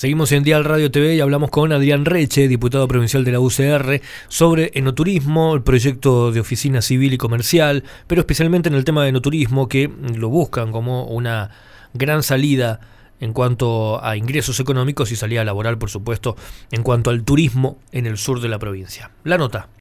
Seguimos 0.00 0.32
en 0.32 0.44
Dial 0.44 0.64
Radio 0.64 0.90
TV 0.90 1.16
y 1.16 1.20
hablamos 1.20 1.50
con 1.50 1.72
Adrián 1.72 2.06
Reche, 2.06 2.48
diputado 2.48 2.88
provincial 2.88 3.22
de 3.22 3.32
la 3.32 3.40
UCR, 3.40 4.00
sobre 4.28 4.70
enoturismo, 4.72 5.54
el 5.54 5.60
proyecto 5.60 6.32
de 6.32 6.40
oficina 6.40 6.80
civil 6.80 7.12
y 7.12 7.18
comercial, 7.18 7.84
pero 8.06 8.22
especialmente 8.22 8.70
en 8.70 8.76
el 8.76 8.86
tema 8.86 9.02
de 9.02 9.10
enoturismo, 9.10 9.68
que 9.68 9.90
lo 10.16 10.30
buscan 10.30 10.72
como 10.72 11.04
una 11.04 11.50
gran 11.92 12.22
salida 12.22 12.80
en 13.20 13.34
cuanto 13.34 14.02
a 14.02 14.16
ingresos 14.16 14.58
económicos 14.58 15.12
y 15.12 15.16
salida 15.16 15.44
laboral, 15.44 15.76
por 15.76 15.90
supuesto, 15.90 16.34
en 16.70 16.82
cuanto 16.82 17.10
al 17.10 17.22
turismo 17.22 17.76
en 17.92 18.06
el 18.06 18.16
sur 18.16 18.40
de 18.40 18.48
la 18.48 18.58
provincia. 18.58 19.10
La 19.24 19.36
nota. 19.36 19.68